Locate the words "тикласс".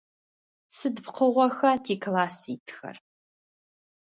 1.83-2.39